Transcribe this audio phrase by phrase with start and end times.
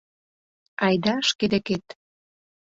[0.85, 1.85] Айда, шке декет!